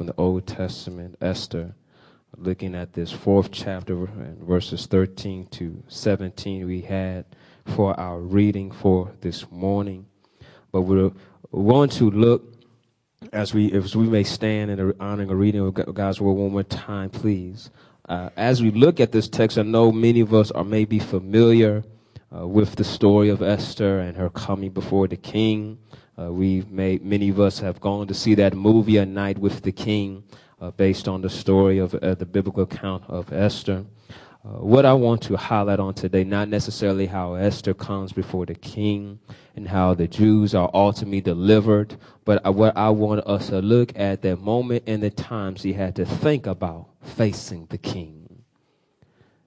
[0.00, 1.74] from the Old Testament, Esther,
[2.38, 7.26] looking at this fourth chapter and verses 13 to 17 we had
[7.66, 10.06] for our reading for this morning.
[10.72, 11.10] But we're
[11.52, 12.50] going to look
[13.30, 16.62] as we as we may stand in honoring a reading of God's word one more
[16.62, 17.68] time, please.
[18.08, 21.84] Uh, as we look at this text, I know many of us are maybe familiar
[22.34, 25.76] uh, with the story of Esther and her coming before the king.
[26.20, 29.62] Uh, we may many of us have gone to see that movie, A Night with
[29.62, 30.22] the King,
[30.60, 33.86] uh, based on the story of uh, the biblical account of Esther.
[34.44, 38.54] Uh, what I want to highlight on today, not necessarily how Esther comes before the
[38.54, 39.18] king
[39.54, 44.22] and how the Jews are ultimately delivered, but what I want us to look at
[44.22, 48.42] that moment and the times he had to think about facing the king.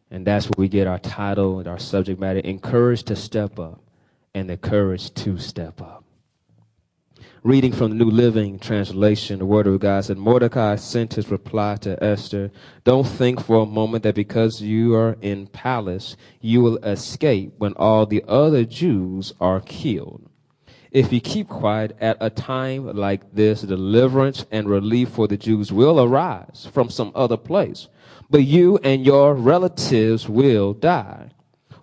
[0.09, 3.81] And that's where we get our title and our subject matter, encouraged to step up
[4.33, 6.02] and the courage to step up
[7.43, 11.75] reading from the New Living Translation, the Word of God said, Mordecai sent his reply
[11.81, 12.51] to Esther,
[12.85, 17.73] Don't think for a moment that because you are in palace, you will escape when
[17.73, 20.29] all the other Jews are killed.
[20.91, 25.71] If you keep quiet at a time like this, deliverance and relief for the Jews
[25.71, 27.89] will arise from some other place,
[28.29, 31.31] but you and your relatives will die.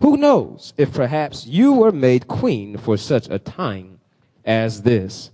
[0.01, 3.99] Who knows if perhaps you were made queen for such a time
[4.43, 5.29] as this?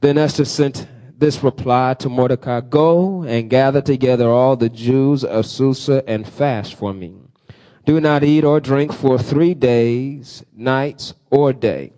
[0.00, 0.86] Then Esther sent
[1.18, 6.74] this reply to Mordecai Go and gather together all the Jews of Susa and fast
[6.74, 7.16] for me.
[7.84, 11.92] Do not eat or drink for three days, nights, or day.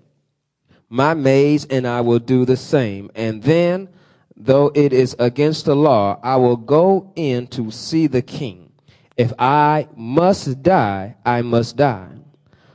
[0.89, 3.11] My maids and I will do the same.
[3.15, 3.89] And then,
[4.37, 8.73] though it is against the law, I will go in to see the king.
[9.17, 12.09] If I must die, I must die.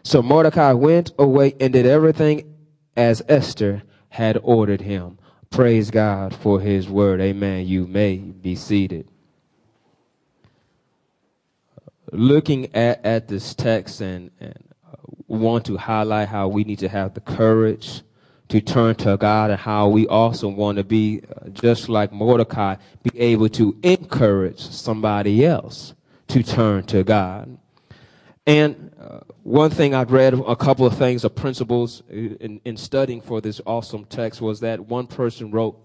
[0.03, 2.53] So Mordecai went away and did everything
[2.95, 3.81] as Esther
[4.15, 5.19] had ordered him.
[5.49, 7.19] Praise God for his word.
[7.19, 7.67] Amen.
[7.67, 9.09] You may be seated.
[12.13, 14.57] Looking at, at this text and, and
[14.89, 14.95] uh,
[15.27, 18.03] want to highlight how we need to have the courage
[18.47, 22.77] to turn to God and how we also want to be, uh, just like Mordecai,
[23.03, 25.93] be able to encourage somebody else
[26.29, 27.57] to turn to God.
[28.47, 33.21] And uh, one thing I've read, a couple of things, of principles in, in studying
[33.21, 35.79] for this awesome text was that one person wrote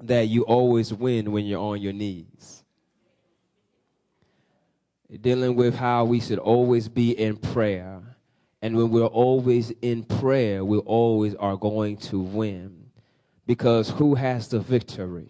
[0.00, 2.64] that you always win when you're on your knees.
[5.20, 8.02] Dealing with how we should always be in prayer.
[8.60, 12.86] And when we're always in prayer, we always are going to win.
[13.46, 15.28] Because who has the victory?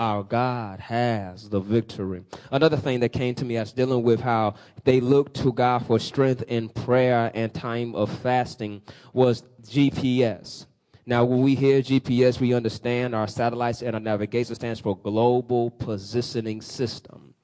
[0.00, 2.24] Our God has the victory.
[2.50, 5.98] Another thing that came to me as dealing with how they looked to God for
[5.98, 8.80] strength in prayer and time of fasting
[9.12, 10.64] was GPS.
[11.04, 15.70] Now, when we hear GPS, we understand our satellites and our navigation stands for Global
[15.70, 17.34] Positioning System.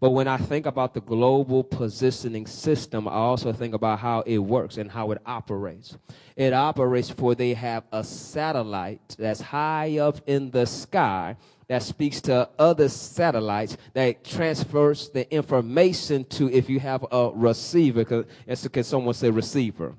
[0.00, 4.38] But when I think about the global positioning system, I also think about how it
[4.38, 5.96] works and how it operates.
[6.36, 11.36] It operates for they have a satellite that's high up in the sky
[11.68, 18.04] that speaks to other satellites that transfers the information to if you have a receiver.
[18.04, 19.94] Cause, can someone say receiver?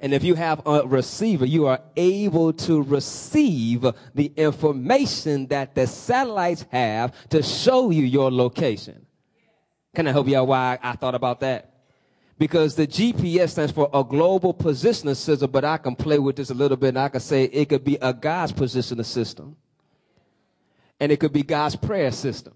[0.00, 5.86] And if you have a receiver, you are able to receive the information that the
[5.86, 9.06] satellites have to show you your location.
[9.94, 11.72] Can I help you out why I thought about that?
[12.38, 16.50] Because the GPS stands for a global positioning system, but I can play with this
[16.50, 19.56] a little bit and I can say it could be a God's positioning system
[21.00, 22.54] and it could be God's prayer system.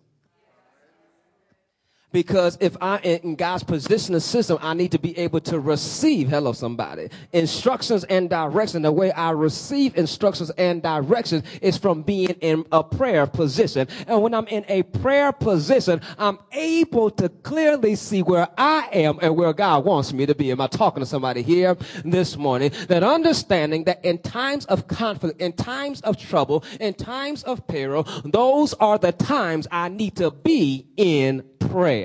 [2.13, 6.53] Because if I in God's positioning system, I need to be able to receive, hello
[6.53, 8.83] somebody, instructions and direction.
[8.83, 13.87] The way I receive instructions and directions is from being in a prayer position.
[14.09, 19.19] And when I'm in a prayer position, I'm able to clearly see where I am
[19.23, 20.51] and where God wants me to be.
[20.51, 22.73] Am I talking to somebody here this morning?
[22.89, 28.03] That understanding that in times of conflict, in times of trouble, in times of peril,
[28.25, 32.00] those are the times I need to be in prayer.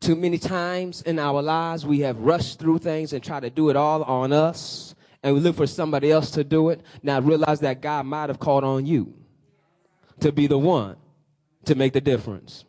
[0.00, 3.70] Too many times in our lives, we have rushed through things and try to do
[3.70, 6.82] it all on us, and we look for somebody else to do it.
[7.02, 9.14] Now realize that God might have called on you
[10.20, 10.96] to be the one
[11.64, 12.64] to make the difference.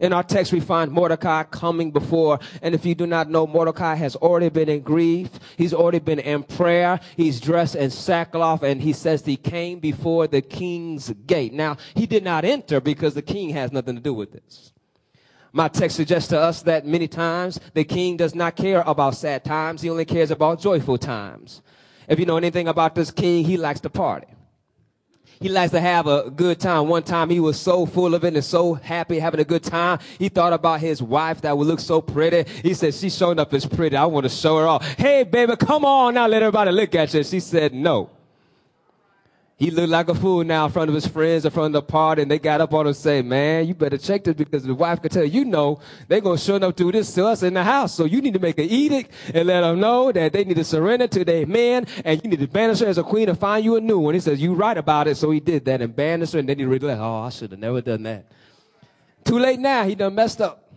[0.00, 3.94] In our text, we find Mordecai coming before, and if you do not know, Mordecai
[3.94, 5.30] has already been in grief.
[5.56, 7.00] He's already been in prayer.
[7.16, 11.52] He's dressed in sackcloth, and he says he came before the king's gate.
[11.52, 14.72] Now, he did not enter because the king has nothing to do with this.
[15.52, 19.44] My text suggests to us that many times the king does not care about sad
[19.44, 19.82] times.
[19.82, 21.60] He only cares about joyful times.
[22.08, 24.28] If you know anything about this king, he likes to party.
[25.42, 26.88] He likes to have a good time.
[26.88, 29.98] One time he was so full of it and so happy having a good time.
[30.18, 32.44] He thought about his wife that would look so pretty.
[32.60, 33.96] He said, she's showing up as pretty.
[33.96, 34.86] I want to show her off.
[34.98, 36.26] Hey, baby, come on now.
[36.26, 37.24] Let everybody look at you.
[37.24, 38.10] She said, no.
[39.60, 41.82] He looked like a fool now in front of his friends in front of the
[41.82, 44.62] party, and they got up on him and say, man, you better check this because
[44.62, 47.42] the wife could tell you, know, they're going to show up do this to us
[47.42, 47.94] in the house.
[47.94, 50.64] So you need to make an edict and let them know that they need to
[50.64, 53.62] surrender to their man, and you need to banish her as a queen and find
[53.62, 54.14] you a new one.
[54.14, 55.18] He says, you right about it.
[55.18, 57.60] So he did that and banished her, and then he realized, oh, I should have
[57.60, 58.24] never done that.
[59.26, 59.84] Too late now.
[59.84, 60.69] He done messed up.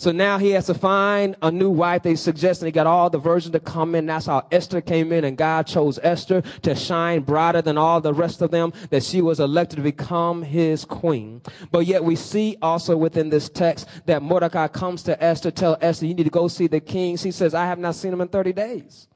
[0.00, 2.04] So now he has to find a new wife.
[2.04, 4.06] They suggest, and he got all the virgins to come in.
[4.06, 8.14] That's how Esther came in, and God chose Esther to shine brighter than all the
[8.14, 11.42] rest of them, that she was elected to become his queen.
[11.72, 16.06] But yet we see also within this text that Mordecai comes to Esther, tell Esther,
[16.06, 17.16] you need to go see the king.
[17.16, 19.08] She says, I have not seen him in 30 days.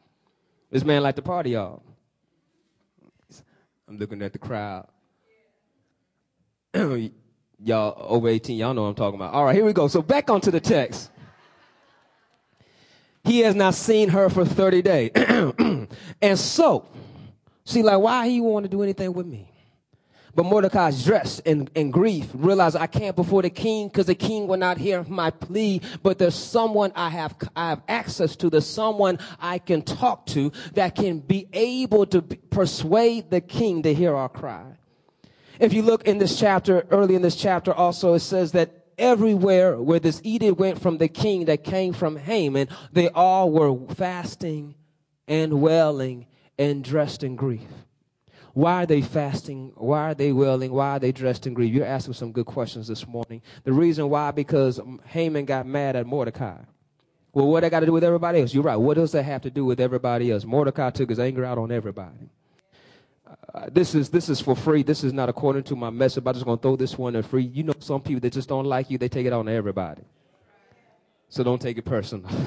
[0.68, 1.84] This man like to party, y'all.
[3.86, 4.88] I'm looking at the crowd.
[7.64, 9.34] Y'all over 18, y'all know what I'm talking about.
[9.34, 9.86] All right, here we go.
[9.88, 11.10] So back onto the text.
[13.24, 15.10] He has not seen her for 30 days.
[16.22, 16.88] and so,
[17.64, 19.48] see, like, why he want to do anything with me?
[20.34, 24.46] But Mordecai's dressed in, in grief, realized I can't before the king because the king
[24.46, 25.82] will not hear my plea.
[26.02, 28.48] But there's someone I have, I have access to.
[28.48, 33.92] There's someone I can talk to that can be able to persuade the king to
[33.92, 34.64] hear our cry.
[35.62, 39.80] If you look in this chapter, early in this chapter also, it says that everywhere
[39.80, 44.74] where this edict went from the king that came from Haman, they all were fasting
[45.28, 46.26] and wailing
[46.58, 47.68] and dressed in grief.
[48.54, 49.70] Why are they fasting?
[49.76, 50.72] Why are they wailing?
[50.72, 51.72] Why are they dressed in grief?
[51.72, 53.40] You're asking some good questions this morning.
[53.62, 56.58] The reason why, because Haman got mad at Mordecai.
[57.32, 58.52] Well, what that got to do with everybody else?
[58.52, 58.74] You're right.
[58.74, 60.44] What does that have to do with everybody else?
[60.44, 62.30] Mordecai took his anger out on everybody.
[63.54, 64.82] Uh, this is this is for free.
[64.82, 66.24] This is not according to my message.
[66.26, 67.44] I'm just gonna throw this one in free.
[67.44, 70.02] You know, some people that just don't like you, they take it on everybody.
[71.28, 72.30] So don't take it personal.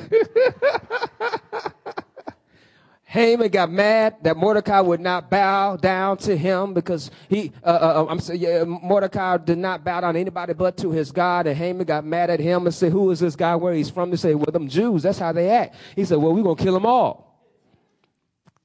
[3.15, 8.03] Haman got mad that Mordecai would not bow down to him because he, uh, uh,
[8.03, 11.47] uh I'm saying, yeah, Mordecai did not bow down to anybody but to his God.
[11.47, 13.55] And Haman got mad at him and said, "Who is this guy?
[13.55, 15.03] Where he's from?" They say, "Well, them Jews.
[15.03, 17.34] That's how they act." He said, "Well, we're gonna kill them all."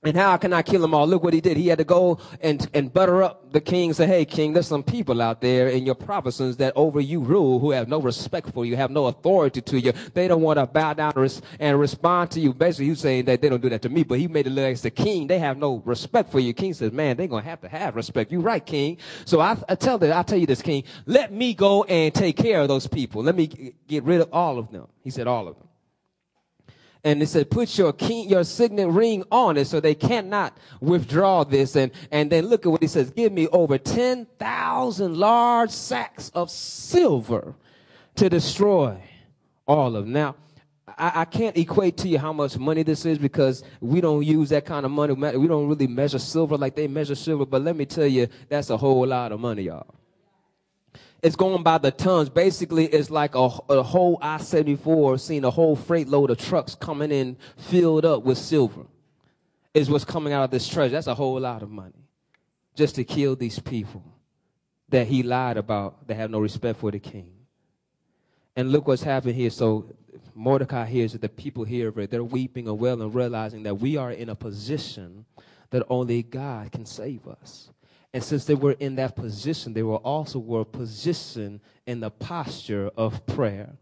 [0.03, 1.07] And how can I kill them all?
[1.07, 1.59] Look what he did.
[1.59, 3.93] He had to go and, and butter up the king.
[3.93, 7.59] Say, hey, king, there's some people out there in your provinces that over you rule
[7.59, 9.93] who have no respect for you, have no authority to you.
[10.15, 12.55] They don't want to bow down and respond to you.
[12.55, 14.65] Basically, he's saying that they don't do that to me, but he made it look
[14.65, 15.27] like the king.
[15.27, 16.55] They have no respect for you.
[16.55, 18.33] King says, man, they're going to have to have respect.
[18.33, 18.97] You're right, king.
[19.27, 22.39] So I, I tell them, I tell you this, king, let me go and take
[22.39, 23.23] care of those people.
[23.23, 24.87] Let me get rid of all of them.
[25.05, 25.67] He said, all of them.
[27.03, 31.75] And it said, put your your signet ring on it so they cannot withdraw this.
[31.75, 33.11] And, and then look at what he says.
[33.11, 37.55] Give me over 10,000 large sacks of silver
[38.17, 39.01] to destroy
[39.67, 40.13] all of them.
[40.13, 40.37] Now,
[40.99, 44.51] I, I, can't equate to you how much money this is because we don't use
[44.51, 45.15] that kind of money.
[45.15, 47.47] We don't really measure silver like they measure silver.
[47.47, 50.00] But let me tell you, that's a whole lot of money, y'all
[51.23, 52.29] it's going by the tons.
[52.29, 57.11] Basically, it's like a, a whole I-74 seeing a whole freight load of trucks coming
[57.11, 58.87] in filled up with silver
[59.75, 60.93] is what's coming out of this treasure.
[60.93, 62.07] That's a whole lot of money
[62.75, 64.03] just to kill these people
[64.89, 67.33] that he lied about that have no respect for the king.
[68.57, 69.51] And look what's happened here.
[69.51, 69.95] So
[70.35, 73.97] Mordecai hears that the people hear of it, they're weeping and wailing, realizing that we
[73.97, 75.27] are in a position
[75.71, 77.71] that only God can save us.
[78.13, 82.91] And since they were in that position, they were also were positioned in the posture
[82.97, 83.77] of prayer.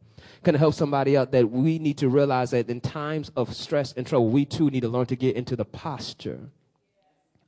[0.45, 4.07] Can help somebody out that we need to realize that in times of stress and
[4.07, 6.51] trouble, we too need to learn to get into the posture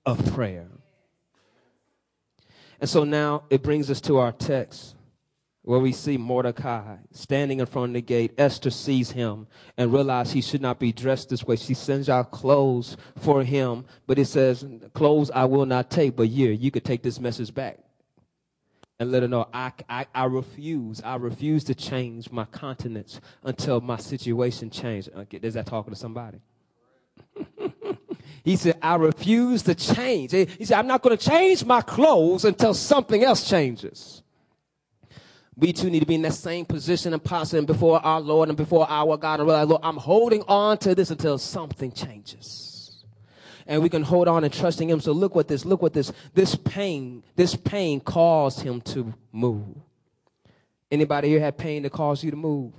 [0.07, 0.69] of prayer.
[2.81, 4.97] And so now it brings us to our text
[5.71, 8.35] where we see Mordecai standing in front of the gate.
[8.37, 9.47] Esther sees him
[9.77, 11.55] and realizes he should not be dressed this way.
[11.55, 16.27] She sends out clothes for him, but it says, Clothes I will not take, but
[16.27, 17.79] here, you could take this message back.
[18.99, 21.01] And let her know, I, I, I refuse.
[21.05, 25.15] I refuse to change my countenance until my situation changes.
[25.17, 26.41] Okay, uh, is that talking to somebody?
[28.43, 30.33] he said, I refuse to change.
[30.33, 34.25] He said, I'm not going to change my clothes until something else changes
[35.61, 38.57] we too need to be in that same position and posture before our Lord and
[38.57, 43.05] before our God and realize, Lord, I'm holding on to this until something changes.
[43.67, 45.01] And we can hold on and trusting Him.
[45.01, 49.77] So look what this, look what this, this pain, this pain caused him to move.
[50.91, 52.73] Anybody here had pain that caused you to move?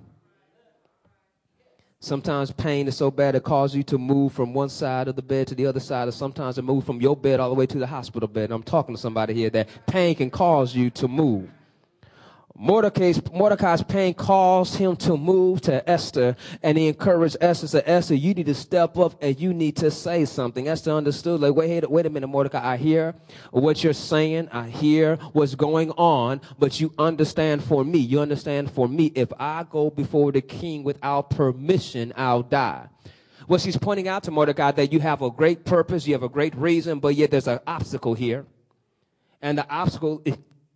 [1.99, 5.21] Sometimes pain is so bad it causes you to move from one side of the
[5.21, 7.67] bed to the other side, or sometimes it move from your bed all the way
[7.67, 8.51] to the hospital bed.
[8.51, 11.47] I'm talking to somebody here that pain can cause you to move.
[12.55, 18.15] Mordecai's, Mordecai's pain caused him to move to Esther, and he encouraged Esther, said, Esther,
[18.15, 20.67] you need to step up and you need to say something.
[20.67, 23.15] Esther understood, like, wait, wait a minute, Mordecai, I hear
[23.51, 24.49] what you're saying.
[24.51, 29.31] I hear what's going on, but you understand for me, you understand for me, if
[29.39, 32.87] I go before the king without permission, I'll die.
[33.47, 36.29] Well, she's pointing out to Mordecai that you have a great purpose, you have a
[36.29, 38.45] great reason, but yet there's an obstacle here.
[39.41, 40.21] And the obstacle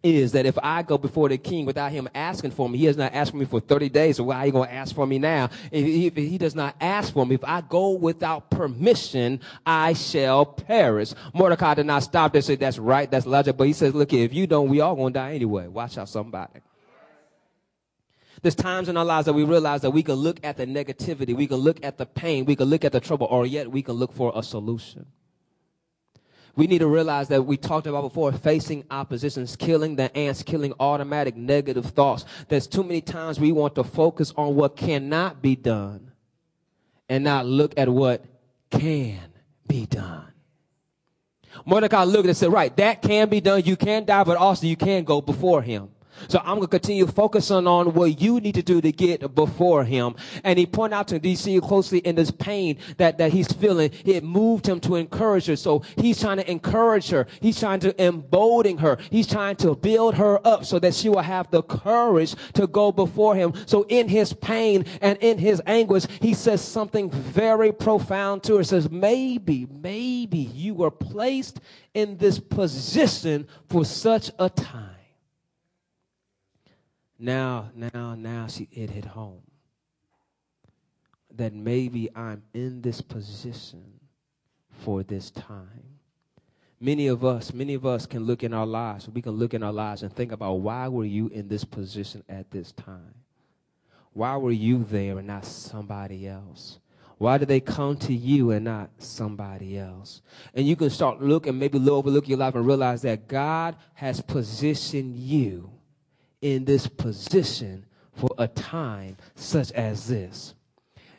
[0.05, 2.95] is that if I go before the king without him asking for me, he has
[2.95, 5.07] not asked for me for 30 days, so why are you going to ask for
[5.07, 5.49] me now?
[5.71, 11.13] If he, does not ask for me, if I go without permission, I shall perish.
[11.33, 14.31] Mordecai did not stop there say, that's right, that's logic, but he says, look, if
[14.31, 15.67] you don't, we all going to die anyway.
[15.67, 16.61] Watch out somebody.
[18.43, 21.35] There's times in our lives that we realize that we can look at the negativity,
[21.35, 23.81] we can look at the pain, we can look at the trouble, or yet we
[23.81, 25.07] can look for a solution
[26.55, 30.73] we need to realize that we talked about before facing oppositions, killing the ants, killing
[30.79, 32.25] automatic negative thoughts.
[32.47, 36.11] There's too many times we want to focus on what cannot be done
[37.09, 38.23] and not look at what
[38.71, 39.19] can
[39.67, 40.31] be done.
[41.65, 43.63] Mordecai looked and said, right, that can be done.
[43.63, 45.89] You can die, but also you can go before him.
[46.27, 49.83] So I'm going to continue focusing on what you need to do to get before
[49.83, 50.15] him.
[50.43, 53.91] And he pointed out to DC closely in this pain that, that he's feeling.
[54.05, 55.55] It moved him to encourage her.
[55.55, 57.27] So he's trying to encourage her.
[57.41, 58.97] He's trying to embolden her.
[59.09, 62.91] He's trying to build her up so that she will have the courage to go
[62.91, 63.53] before him.
[63.65, 68.59] So in his pain and in his anguish, he says something very profound to her.
[68.59, 71.59] He says, maybe, maybe you were placed
[71.93, 74.94] in this position for such a time
[77.17, 79.41] now, now, now see, it hit home
[81.35, 83.99] that maybe I'm in this position
[84.69, 85.99] for this time.
[86.79, 89.63] Many of us, many of us can look in our lives, we can look in
[89.63, 93.15] our lives and think about why were you in this position at this time?
[94.13, 96.79] Why were you there and not somebody else?
[97.17, 100.21] Why did they come to you and not somebody else?
[100.53, 104.21] And you can start looking, maybe look, overlook your life and realize that God has
[104.21, 105.74] positioned you
[106.45, 107.83] in this position
[108.13, 110.53] for a time such as this.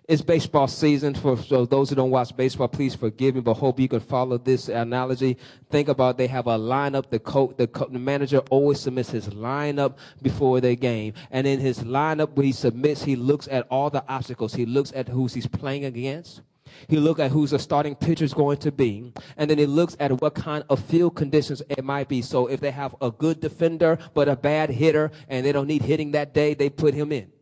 [0.06, 1.14] It's baseball season.
[1.14, 4.38] For so those who don't watch baseball, please forgive me, but hope you can follow
[4.38, 5.37] this analogy.
[5.68, 7.11] Think about they have a lineup.
[7.11, 11.59] The coach, the, co- the manager always submits his lineup before the game, and in
[11.59, 14.54] his lineup, when he submits, he looks at all the obstacles.
[14.54, 16.42] He looks at who he's playing against.
[16.88, 19.96] He looks at who's the starting pitcher is going to be, and then he looks
[20.00, 22.23] at what kind of field conditions it might be.
[22.23, 25.82] So if they have a good defender but a bad hitter, and they don't need
[25.82, 27.32] hitting that day, they put him in.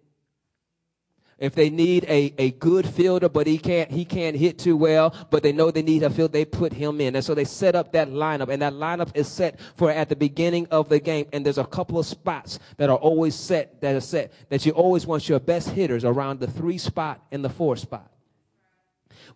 [1.36, 5.14] If they need a, a good fielder, but he can't he can't hit too well,
[5.30, 7.16] but they know they need a field, they put him in.
[7.16, 10.16] And so they set up that lineup, and that lineup is set for at the
[10.16, 11.26] beginning of the game.
[11.32, 14.72] And there's a couple of spots that are always set that are set that you
[14.72, 18.13] always want your best hitters around the three spot and the four spot.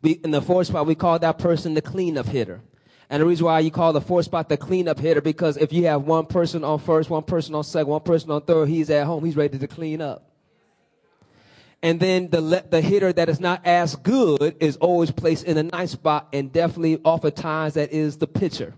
[0.03, 2.61] We, in the fourth spot, we call that person the cleanup hitter.
[3.11, 5.87] And the reason why you call the fourth spot the cleanup hitter, because if you
[5.87, 9.07] have one person on first, one person on second, one person on third, he's at
[9.07, 10.31] home, he's ready to clean up.
[11.83, 15.63] And then the, the hitter that is not as good is always placed in a
[15.63, 18.75] nice spot, and definitely oftentimes that is the pitcher.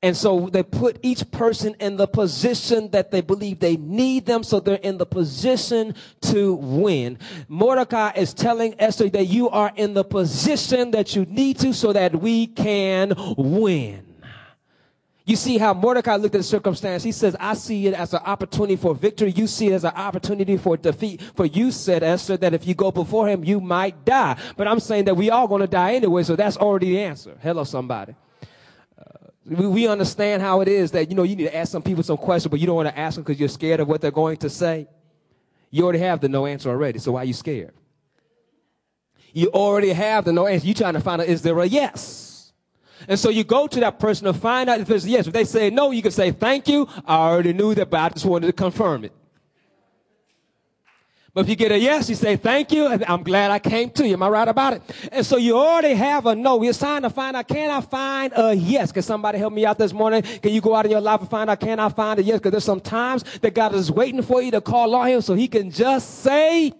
[0.00, 4.44] And so they put each person in the position that they believe they need them,
[4.44, 7.18] so they're in the position to win.
[7.48, 11.92] Mordecai is telling Esther that you are in the position that you need to so
[11.92, 14.04] that we can win.
[15.24, 17.02] You see how Mordecai looked at the circumstance.
[17.02, 19.32] He says, I see it as an opportunity for victory.
[19.32, 21.20] You see it as an opportunity for defeat.
[21.34, 24.38] For you said, Esther, that if you go before him, you might die.
[24.56, 27.36] But I'm saying that we all going to die anyway, so that's already the answer.
[27.42, 28.14] Hello, somebody.
[29.48, 32.02] We, we understand how it is that, you know, you need to ask some people
[32.02, 34.10] some questions, but you don't want to ask them because you're scared of what they're
[34.10, 34.88] going to say.
[35.70, 37.72] You already have the no answer already, so why are you scared?
[39.32, 40.66] You already have the no answer.
[40.66, 42.52] You're trying to find out, is there a yes?
[43.06, 45.26] And so you go to that person to find out if there's a yes.
[45.26, 46.88] If they say no, you can say, thank you.
[47.06, 49.12] I already knew that, but I just wanted to confirm it.
[51.34, 53.90] But if you get a yes, you say, thank you, and I'm glad I came
[53.90, 54.14] to you.
[54.14, 54.82] Am I right about it?
[55.12, 56.62] And so you already have a no.
[56.62, 58.92] You're trying to find out, can I find a yes?
[58.92, 60.22] Can somebody help me out this morning?
[60.22, 62.38] Can you go out in your life and find out, can I find a yes?
[62.38, 65.34] Because there's some times that God is waiting for you to call on him so
[65.34, 66.72] he can just say,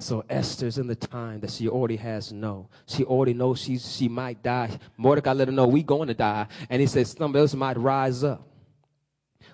[0.00, 2.68] so Esther's in the time that she already has no.
[2.86, 4.78] She already knows she, she might die.
[4.96, 6.46] Mordecai let her know we going to die.
[6.70, 8.47] And he says somebody else might rise up.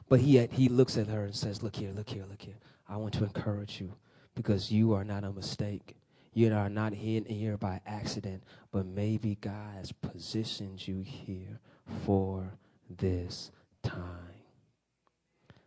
[0.09, 2.59] But he, he looks at her and says, Look here, look here, look here.
[2.89, 3.95] I want to encourage you
[4.35, 5.97] because you are not a mistake.
[6.35, 8.43] You are not here by accident,
[8.73, 11.61] but maybe God has positioned you here
[12.05, 12.53] for
[12.91, 14.35] this time.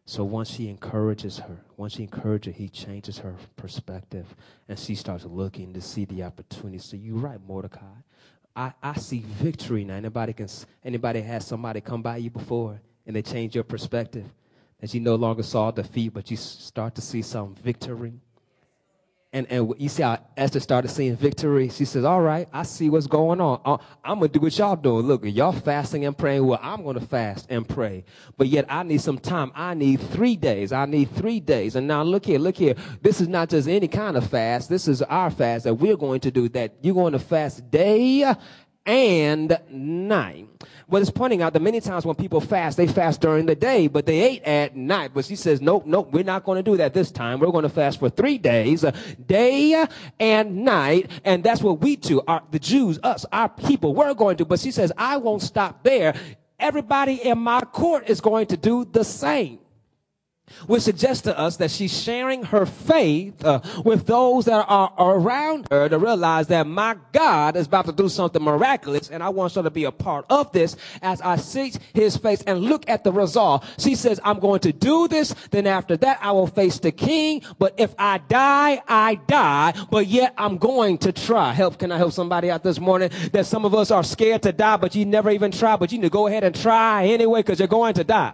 [0.06, 4.36] So once he encourages her, once he encourages her, he changes her perspective
[4.70, 6.80] and she starts looking to see the opportunity.
[6.80, 7.82] So you're right, Mordecai.
[8.56, 9.96] I, I see victory now.
[9.96, 10.48] Anybody can
[10.84, 14.26] anybody has somebody come by you before and they change your perspective.
[14.80, 18.14] That you no longer saw defeat, but you start to see some victory
[19.34, 21.70] and, and you see how Esther started seeing victory.
[21.70, 23.62] She says, All right, I see what's going on.
[23.66, 25.06] Uh, I'm going to do what y'all doing.
[25.06, 26.46] Look, y'all fasting and praying.
[26.46, 28.06] Well, I'm going to fast and pray.
[28.38, 29.52] But yet I need some time.
[29.54, 30.72] I need three days.
[30.72, 31.76] I need three days.
[31.76, 32.76] And now look here, look here.
[33.02, 34.70] This is not just any kind of fast.
[34.70, 38.34] This is our fast that we're going to do that you're going to fast day
[38.88, 40.48] and night.
[40.88, 43.88] Well, it's pointing out that many times when people fast, they fast during the day,
[43.88, 45.12] but they ate at night.
[45.14, 47.40] But she says, nope, nope, we're not going to do that this time.
[47.40, 48.92] We're going to fast for three days, uh,
[49.28, 49.86] day
[50.18, 51.12] and night.
[51.26, 54.46] And that's what we do, our, the Jews, us, our people, we're going to.
[54.46, 56.16] But she says, I won't stop there.
[56.58, 59.60] Everybody in my court is going to do the same
[60.66, 65.68] which suggests to us that she's sharing her faith uh, with those that are around
[65.72, 69.54] her to realize that my God is about to do something miraculous and I want
[69.56, 73.04] her to be a part of this as I seek his face and look at
[73.04, 73.66] the result.
[73.78, 75.34] She says, I'm going to do this.
[75.52, 77.42] Then after that, I will face the king.
[77.60, 79.74] But if I die, I die.
[79.90, 81.54] But yet I'm going to try.
[81.54, 81.78] Help.
[81.78, 84.78] Can I help somebody out this morning that some of us are scared to die,
[84.78, 87.60] but you never even try, but you need to go ahead and try anyway because
[87.60, 88.34] you're going to die.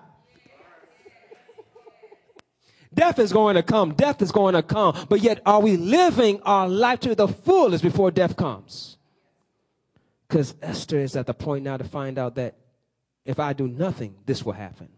[2.93, 3.93] Death is going to come.
[3.93, 5.05] Death is going to come.
[5.09, 8.97] But yet, are we living our life to the fullest before death comes?
[10.27, 12.55] Because Esther is at the point now to find out that
[13.25, 14.89] if I do nothing, this will happen.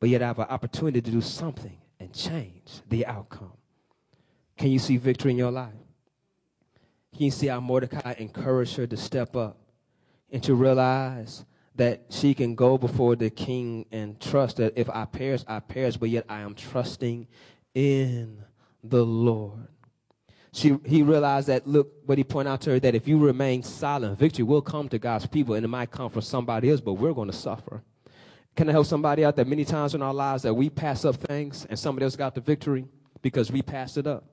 [0.00, 3.52] But yet, I have an opportunity to do something and change the outcome.
[4.56, 5.74] Can you see victory in your life?
[7.14, 9.56] Can you see how Mordecai encouraged her to step up
[10.30, 11.44] and to realize
[11.76, 15.96] that she can go before the king and trust that if I perish, I perish,
[15.96, 17.26] but yet I am trusting
[17.74, 18.42] in
[18.82, 19.68] the Lord.
[20.52, 23.62] She, he realized that, look, what he pointed out to her, that if you remain
[23.62, 26.94] silent, victory will come to God's people, and it might come for somebody else, but
[26.94, 27.82] we're going to suffer.
[28.54, 31.16] Can I help somebody out that many times in our lives that we pass up
[31.16, 32.86] things and somebody else got the victory
[33.20, 34.24] because we passed it up?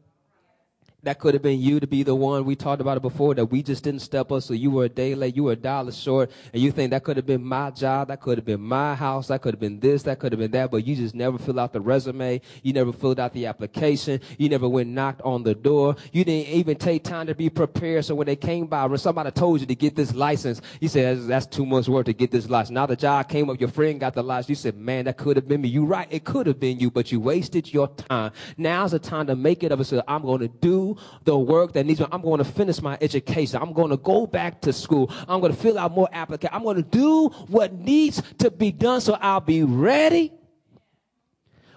[1.03, 2.45] That could have been you to be the one.
[2.45, 4.89] We talked about it before that we just didn't step up so you were a
[4.89, 7.71] day late you were a dollar short and you think that could have been my
[7.71, 10.39] job that could have been my house that could have been this that could have
[10.39, 13.45] been that but you just never filled out the resume you never filled out the
[13.45, 17.49] application you never went knocked on the door you didn't even take time to be
[17.49, 20.87] prepared so when they came by when somebody told you to get this license you
[20.87, 22.73] said that's too much work to get this license.
[22.73, 25.35] Now the job came up your friend got the license you said man that could
[25.35, 25.69] have been me.
[25.69, 28.31] You right it could have been you but you wasted your time.
[28.57, 30.92] Now's the time to make it up and say i'm going to do
[31.23, 32.07] the work that needs me.
[32.11, 33.61] I'm going to finish my education.
[33.61, 35.11] I'm going to go back to school.
[35.27, 36.55] I'm going to fill out more applications.
[36.55, 40.31] I'm going to do what needs to be done so I'll be ready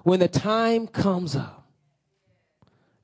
[0.02, 1.68] when the time comes up.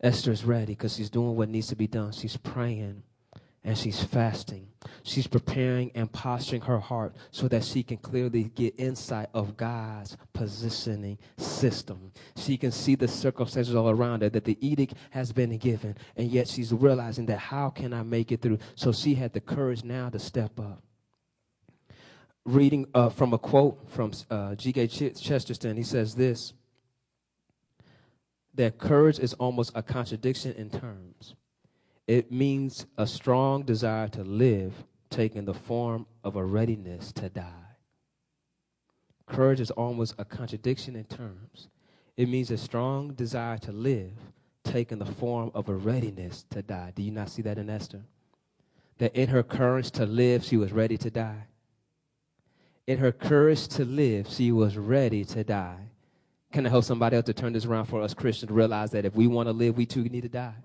[0.01, 2.13] Esther's ready because she's doing what needs to be done.
[2.13, 3.03] She's praying
[3.65, 4.67] and she's fasting.
[5.05, 10.17] She's preparing and posturing her heart so that she can clearly get insight of God's
[10.33, 12.13] positioning system.
[12.37, 16.31] She can see the circumstances all around her that the edict has been given, and
[16.31, 18.59] yet she's realizing that how can I make it through?
[18.75, 20.83] So she had the courage now to step up.
[22.45, 24.89] Reading uh, from a quote from uh, G.K.
[24.89, 26.53] Chesterton, he says this
[28.55, 31.35] that courage is almost a contradiction in terms.
[32.13, 34.75] It means a strong desire to live,
[35.09, 37.79] taking the form of a readiness to die.
[39.25, 41.69] Courage is almost a contradiction in terms.
[42.19, 44.13] It means a strong desire to live,
[44.63, 46.93] taking the form of a readiness to die.
[46.95, 48.03] Do you not see that in Esther?
[48.99, 51.47] That in her courage to live, she was ready to die.
[52.87, 55.89] In her courage to live, she was ready to die.
[56.53, 59.07] Can I help somebody else to turn this around for us Christians to realize that
[59.07, 60.57] if we want to live, we too need to die?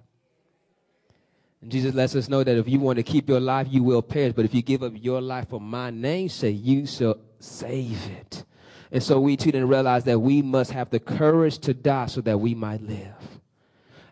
[1.62, 4.02] And Jesus lets us know that if you want to keep your life, you will
[4.02, 4.34] perish.
[4.34, 8.44] But if you give up your life for my name's sake, you shall save it.
[8.92, 12.22] And so we too didn't realize that we must have the courage to die so
[12.22, 13.16] that we might live.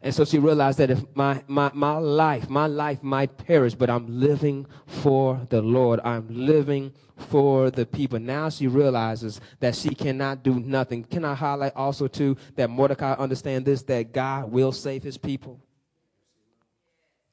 [0.01, 3.89] And so she realized that if my, my, my life, my life might perish, but
[3.89, 5.99] I'm living for the Lord.
[6.03, 8.19] I'm living for the people.
[8.19, 11.05] Now she realizes that she cannot do nothing.
[11.05, 15.59] Can I highlight also too that Mordecai understand this, that God will save his people?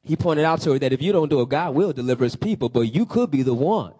[0.05, 2.35] He pointed out to her that if you don't do it, God will deliver his
[2.37, 3.95] people, but you could be the one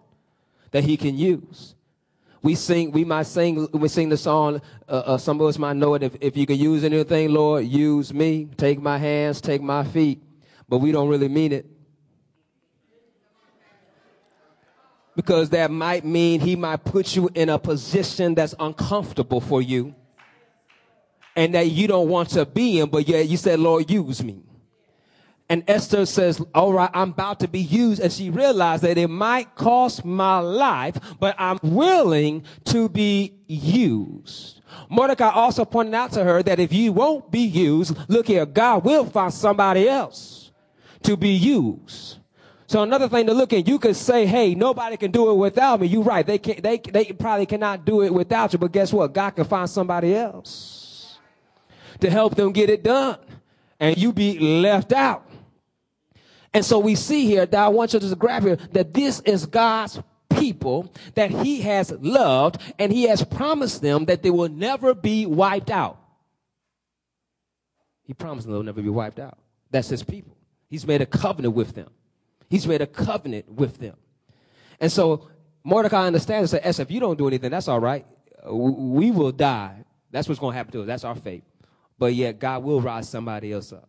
[0.71, 1.75] that he can use.
[2.41, 5.77] We sing, we might sing, we sing the song, uh, uh, some of us might
[5.77, 6.03] know it.
[6.03, 8.49] If, if you can use anything, Lord, use me.
[8.57, 10.21] Take my hands, take my feet.
[10.67, 11.65] But we don't really mean it.
[15.15, 19.95] Because that might mean he might put you in a position that's uncomfortable for you
[21.35, 24.43] and that you don't want to be in, but yet you said, Lord, use me.
[25.53, 28.01] And Esther says, all right, I'm about to be used.
[28.01, 34.61] And she realized that it might cost my life, but I'm willing to be used.
[34.89, 38.83] Mordecai also pointed out to her that if you won't be used, look here, God
[38.83, 40.51] will find somebody else
[41.03, 42.17] to be used.
[42.65, 45.81] So another thing to look at, you could say, hey, nobody can do it without
[45.81, 45.85] me.
[45.85, 46.25] You're right.
[46.25, 49.13] They can they, they probably cannot do it without you, but guess what?
[49.13, 51.19] God can find somebody else
[51.99, 53.19] to help them get it done.
[53.79, 55.27] And you be left out.
[56.53, 59.19] And so we see here that I want you to just grab here that this
[59.21, 64.49] is God's people that he has loved and he has promised them that they will
[64.49, 65.99] never be wiped out.
[68.05, 69.37] He promised them they'll never be wiped out.
[69.71, 70.35] That's his people.
[70.69, 71.89] He's made a covenant with them.
[72.49, 73.95] He's made a covenant with them.
[74.79, 75.29] And so
[75.63, 78.05] Mordecai understands and says, if you don't do anything, that's all right.
[78.45, 79.83] Uh, we will die.
[80.11, 80.87] That's what's going to happen to us.
[80.87, 81.43] That's our fate.
[81.97, 83.87] But yet God will rise somebody else up.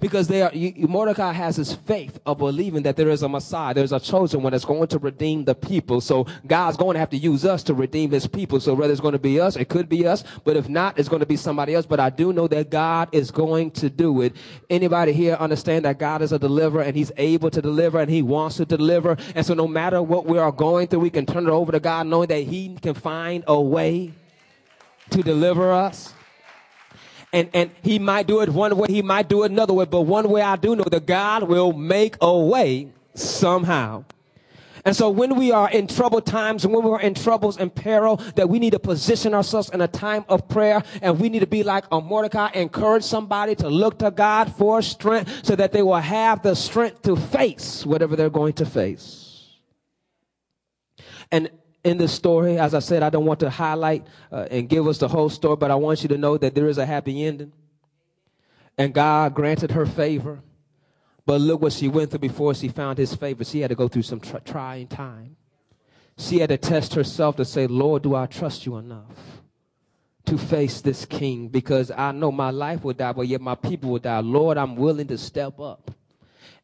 [0.00, 3.92] Because they are, Mordecai has his faith of believing that there is a Messiah, there's
[3.92, 6.00] a chosen one that's going to redeem the people.
[6.00, 8.60] So God's going to have to use us to redeem his people.
[8.60, 11.08] So whether it's going to be us, it could be us, but if not, it's
[11.08, 11.86] going to be somebody else.
[11.86, 14.34] But I do know that God is going to do it.
[14.68, 18.22] Anybody here understand that God is a deliverer and he's able to deliver and he
[18.22, 19.16] wants to deliver.
[19.34, 21.80] And so no matter what we are going through, we can turn it over to
[21.80, 24.12] God knowing that he can find a way
[25.10, 26.12] to deliver us
[27.32, 30.02] and, and he might do it one way, he might do it another way, but
[30.02, 34.04] one way I do know that God will make a way somehow.
[34.86, 38.48] And so when we are in troubled times when we're in troubles and peril, that
[38.48, 41.64] we need to position ourselves in a time of prayer and we need to be
[41.64, 45.96] like a Mordecai, encourage somebody to look to God for strength so that they will
[45.96, 49.56] have the strength to face whatever they're going to face.
[51.32, 51.50] And
[51.86, 52.58] in this story.
[52.58, 55.56] As I said, I don't want to highlight uh, and give us the whole story,
[55.56, 57.52] but I want you to know that there is a happy ending.
[58.76, 60.40] And God granted her favor.
[61.24, 63.44] But look what she went through before she found his favor.
[63.44, 65.36] She had to go through some tr- trying time.
[66.18, 69.42] She had to test herself to say, Lord, do I trust you enough
[70.24, 71.48] to face this king?
[71.48, 74.20] Because I know my life will die, but yet my people will die.
[74.20, 75.90] Lord, I'm willing to step up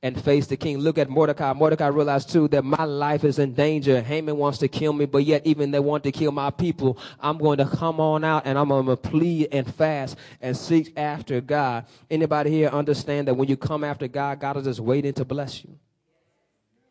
[0.03, 0.79] and face the king.
[0.79, 1.53] Look at Mordecai.
[1.53, 4.03] Mordecai realized too that my life is in danger.
[4.03, 6.99] Haman wants to kill me, but yet even they want to kill my people.
[7.21, 10.93] I'm going to come on out and I'm going to plead and fast and seek
[10.99, 11.87] after God.
[12.11, 15.65] Anybody here understand that when you come after God, God is just waiting to bless
[15.65, 15.79] you?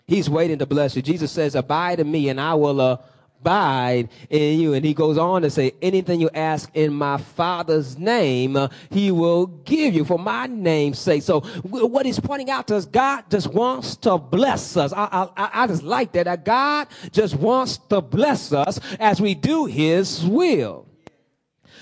[0.07, 1.01] He's waiting to bless you.
[1.01, 2.97] Jesus says, abide in me and I will, uh,
[3.41, 4.73] abide in you.
[4.73, 9.11] And he goes on to say, anything you ask in my father's name, uh, he
[9.11, 11.23] will give you for my name's sake.
[11.23, 14.93] So what he's pointing out to us, God just wants to bless us.
[14.93, 16.25] I, I, I just like that.
[16.25, 20.87] That God just wants to bless us as we do his will.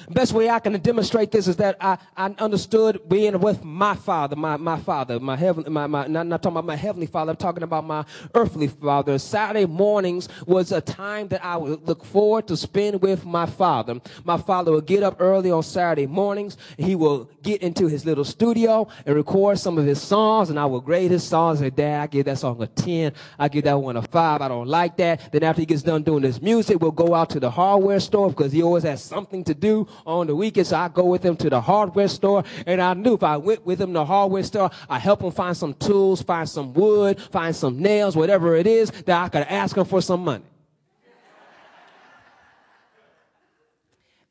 [0.09, 4.35] Best way I can demonstrate this is that I, I understood being with my father,
[4.35, 7.37] my, my father, my heavenly, my, my, not, not talking about my heavenly father, I'm
[7.37, 9.17] talking about my earthly father.
[9.17, 13.99] Saturday mornings was a time that I would look forward to spend with my father.
[14.23, 16.57] My father would get up early on Saturday mornings.
[16.77, 20.65] He will get into his little studio and record some of his songs, and I
[20.65, 21.61] will grade his songs.
[21.61, 23.13] And Dad, I give that song a 10.
[23.37, 24.41] I give that one a 5.
[24.41, 25.31] I don't like that.
[25.31, 28.29] Then after he gets done doing his music, we'll go out to the hardware store
[28.29, 30.73] because he always has something to do on the weekends.
[30.73, 33.81] I go with him to the hardware store, and I knew if I went with
[33.81, 37.55] him to the hardware store, I help him find some tools, find some wood, find
[37.55, 40.45] some nails, whatever it is, that I could ask him for some money.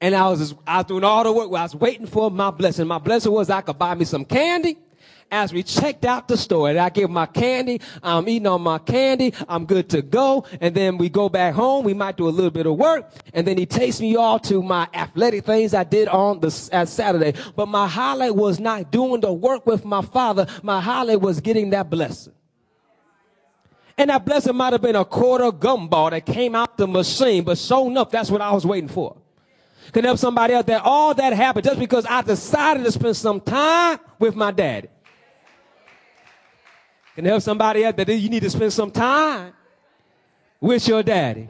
[0.01, 1.47] And I was just, I was doing all the work.
[1.47, 2.87] I was waiting for my blessing.
[2.87, 4.79] My blessing was I could buy me some candy
[5.31, 8.79] as we checked out the store and I give my candy, I'm eating on my
[8.79, 10.47] candy, I'm good to go.
[10.61, 13.11] And then we go back home, we might do a little bit of work.
[13.35, 16.89] And then he takes me all to my athletic things I did on the at
[16.89, 17.35] Saturday.
[17.57, 20.47] But my highlight was not doing the work with my father.
[20.63, 22.35] My highlight was getting that blessing.
[23.97, 27.59] And that blessing might have been a quarter gumball that came out the machine, but
[27.59, 29.17] sure enough, that's what I was waiting for.
[29.93, 30.81] Can help somebody out there.
[30.81, 34.89] All that happened just because I decided to spend some time with my daddy.
[37.19, 39.53] Can help somebody out that you need to spend some time
[40.61, 41.49] with your daddy.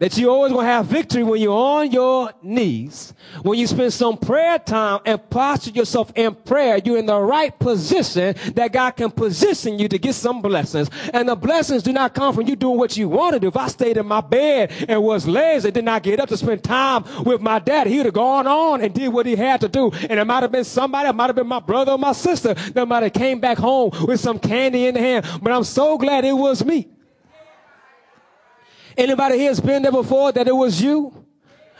[0.00, 3.12] That you always to have victory when you're on your knees.
[3.42, 7.56] When you spend some prayer time and posture yourself in prayer, you're in the right
[7.56, 10.90] position that God can position you to get some blessings.
[11.12, 13.48] And the blessings do not come from you doing what you want to do.
[13.48, 16.36] If I stayed in my bed and was lazy, and did not get up to
[16.36, 19.60] spend time with my dad, he would have gone on and did what he had
[19.60, 19.90] to do.
[20.08, 22.54] And it might have been somebody, it might have been my brother or my sister
[22.54, 25.26] that might have came back home with some candy in the hand.
[25.42, 26.88] But I'm so glad it was me.
[29.00, 31.24] Anybody here has been there before that it was you?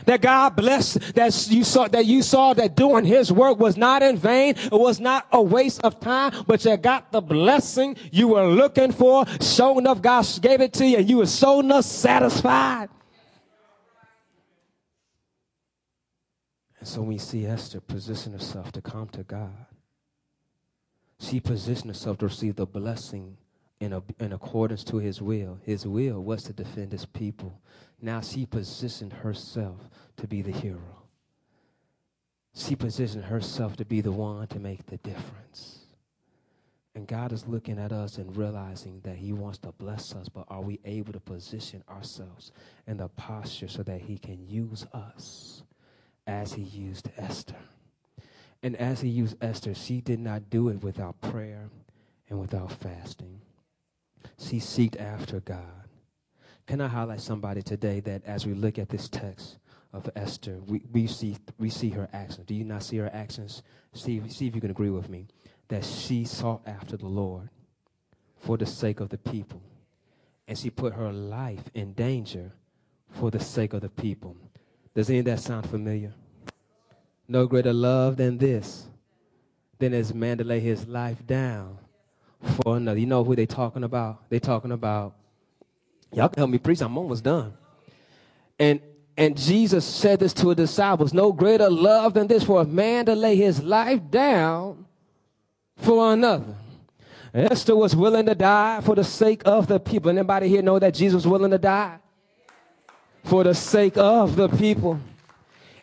[0.07, 4.03] That God blessed, that you saw, that you saw that doing his work was not
[4.03, 4.55] in vain.
[4.57, 8.91] It was not a waste of time, but you got the blessing you were looking
[8.91, 9.27] for.
[9.43, 12.89] Sure enough, God gave it to you and you were so enough satisfied.
[16.79, 19.67] And so we see Esther position herself to come to God.
[21.19, 23.37] She positioned herself to receive the blessing
[23.81, 25.59] in, a, in accordance to his will.
[25.65, 27.61] His will was to defend his people.
[28.01, 29.89] Now she positioned herself
[30.19, 31.01] to be the hero.
[32.55, 35.81] She positioned herself to be the one to make the difference.
[36.95, 40.45] And God is looking at us and realizing that He wants to bless us, but
[40.49, 42.51] are we able to position ourselves
[42.87, 45.63] in the posture so that He can use us
[46.27, 47.55] as He used Esther?
[48.63, 51.71] And as He used Esther, she did not do it without prayer
[52.29, 53.41] and without fasting.
[54.51, 55.89] She seeked after God.
[56.67, 59.59] Can I highlight somebody today that as we look at this text
[59.93, 62.47] of Esther, we, we see we see her actions.
[62.47, 63.63] Do you not see her actions?
[63.95, 65.29] See, see if you can agree with me
[65.69, 67.51] that she sought after the Lord
[68.41, 69.63] for the sake of the people.
[70.49, 72.51] And she put her life in danger
[73.09, 74.37] for the sake of the people.
[74.97, 76.13] Does any of that sound familiar?
[77.29, 78.89] No greater love than this,
[79.79, 81.79] than as man to lay his life down
[82.43, 82.99] for another.
[82.99, 84.29] You know who they talking about?
[84.31, 85.15] They talking about,
[86.13, 87.55] y'all can help me preach, I'm almost done.
[88.59, 88.81] And
[89.17, 93.05] and Jesus said this to his disciples, no greater love than this for a man
[93.05, 94.87] to lay his life down
[95.77, 96.55] for another.
[97.35, 100.11] Esther was willing to die for the sake of the people.
[100.11, 101.99] Anybody here know that Jesus was willing to die?
[103.25, 104.99] For the sake of the people.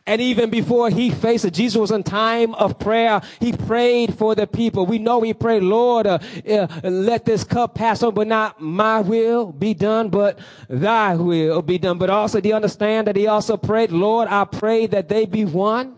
[0.08, 3.22] And even before he faced it, Jesus was in time of prayer.
[3.42, 4.86] He prayed for the people.
[4.86, 9.02] We know he prayed, Lord, uh, uh, let this cup pass on, but not my
[9.02, 10.40] will be done, but
[10.70, 11.98] thy will be done.
[11.98, 15.44] But also, do you understand that he also prayed, Lord, I pray that they be
[15.44, 15.96] one?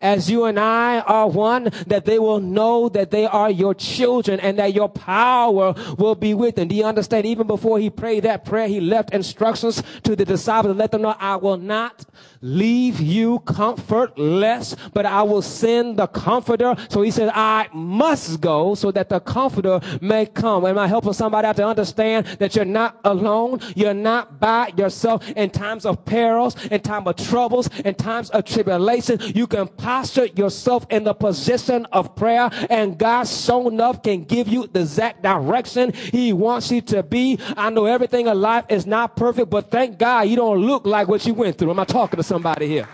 [0.00, 4.40] As you and I are one, that they will know that they are your children
[4.40, 6.68] and that your power will be with them.
[6.68, 7.26] Do you understand?
[7.26, 11.02] Even before he prayed that prayer, he left instructions to the disciples to let them
[11.02, 12.04] know, I will not
[12.40, 16.74] leave you comfortless, but I will send the comforter.
[16.88, 20.64] So he said, I must go so that the comforter may come.
[20.66, 23.60] Am I helping somebody out to understand that you're not alone?
[23.74, 28.44] You're not by yourself in times of perils, in times of troubles, in times of
[28.44, 29.18] tribulation.
[29.34, 34.48] You can posture yourself in the position of prayer and God so enough can give
[34.48, 37.38] you the exact direction he wants you to be.
[37.56, 41.06] I know everything in life is not perfect, but thank God you don't look like
[41.06, 41.70] what you went through.
[41.70, 42.88] Am I talking to somebody here.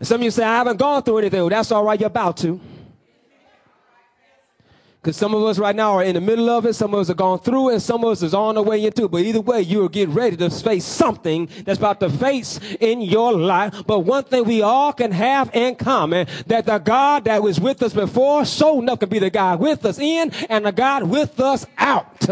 [0.00, 1.40] Some of you say, I haven't gone through anything.
[1.40, 2.60] Well, that's all right, you're about to.
[5.02, 7.10] Because some of us right now are in the middle of it, some of us
[7.10, 9.10] are gone through it, some of us is on the way into it.
[9.10, 13.32] But either way, you'll get ready to face something that's about to face in your
[13.32, 13.82] life.
[13.84, 17.82] But one thing we all can have in common, that the God that was with
[17.82, 21.40] us before, so enough can be the God with us in and the God with
[21.40, 22.28] us out.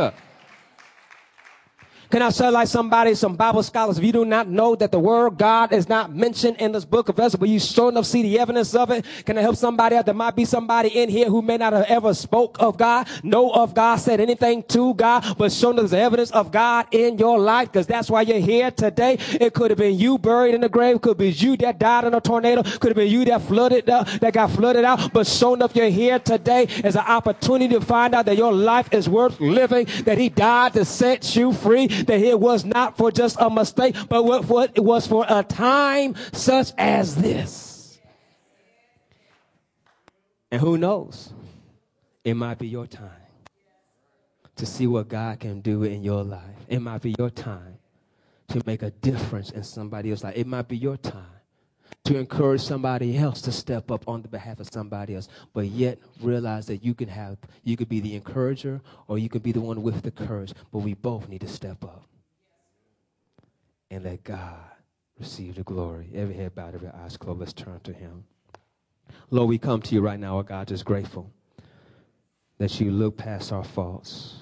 [2.11, 4.99] Can I say like somebody, some Bible scholars, if you do not know that the
[4.99, 8.23] word God is not mentioned in this book of Esther, but you sure enough see
[8.23, 10.07] the evidence of it, can I help somebody out?
[10.07, 13.51] There might be somebody in here who may not have ever spoke of God, know
[13.53, 17.71] of God, said anything to God, but shown there's evidence of God in your life,
[17.71, 19.17] because that's why you're here today.
[19.41, 22.15] It could have been you buried in the grave, could be you that died in
[22.15, 25.59] a tornado, could have been you that flooded, uh, that got flooded out, but shown
[25.59, 29.39] enough you're here today as an opportunity to find out that your life is worth
[29.41, 33.51] living, that He died to set you free, that it was not for just a
[33.51, 37.99] mistake, but what it was for a time such as this.
[40.51, 41.33] And who knows?
[42.25, 43.11] It might be your time
[44.57, 46.67] to see what God can do in your life.
[46.69, 47.79] It might be your time
[48.49, 50.37] to make a difference in somebody else's life.
[50.37, 51.40] It might be your time
[52.05, 55.99] to encourage somebody else to step up on the behalf of somebody else, but yet
[56.21, 59.61] realize that you can have, you could be the encourager or you could be the
[59.61, 62.05] one with the courage, but we both need to step up
[63.91, 64.59] and let God
[65.19, 66.11] receive the glory.
[66.15, 67.41] Every head bowed, every eyes closed.
[67.41, 68.25] Let's turn to Him.
[69.31, 71.33] Lord, we come to you right now, oh God, just grateful
[72.59, 74.37] that you look past our faults.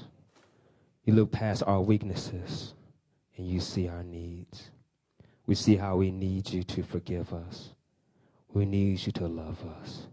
[1.05, 2.75] You look past our weaknesses.
[3.39, 4.71] and you see our needs.
[5.49, 7.71] We see how we need you to forgive us.
[8.53, 10.07] We need you to love us.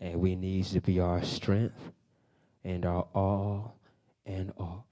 [0.00, 1.92] And we need you to be our strength
[2.64, 3.76] and our all
[4.26, 4.88] and all.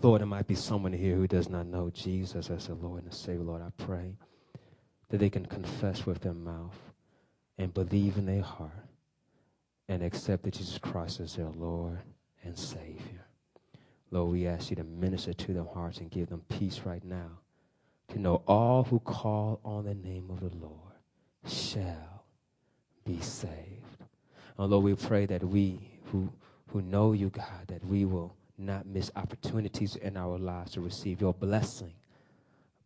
[0.00, 3.12] Lord, there might be someone here who does not know Jesus as the Lord and
[3.12, 3.44] Savior.
[3.44, 4.16] Lord, I pray
[5.10, 6.78] that they can confess with their mouth
[7.58, 8.86] and believe in their heart
[9.86, 11.98] and accept that Jesus Christ is their Lord
[12.42, 13.26] and Savior.
[14.10, 17.40] Lord, we ask you to minister to their hearts and give them peace right now
[18.10, 20.74] to know all who call on the name of the Lord
[21.46, 22.24] shall
[23.04, 24.04] be saved.
[24.58, 26.28] And Lord, we pray that we who,
[26.68, 31.20] who know you, God, that we will not miss opportunities in our lives to receive
[31.20, 31.92] your blessing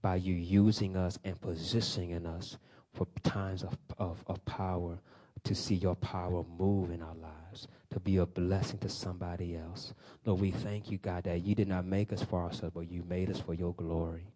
[0.03, 2.59] by you using us and positioning us
[2.93, 4.99] for times of, of, of power
[5.43, 9.95] to see your power move in our lives, to be a blessing to somebody else.
[10.25, 13.03] Lord, we thank you, God, that you did not make us for ourselves, but you
[13.09, 14.34] made us for your glory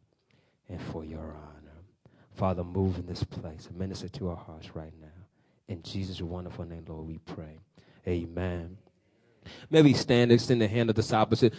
[0.68, 1.82] and for your honor.
[2.34, 5.06] Father, move in this place and minister to our hearts right now.
[5.68, 7.58] In Jesus' wonderful name, Lord, we pray.
[8.06, 8.78] Amen.
[9.70, 11.54] Maybe stand, extend the hand of the opposite.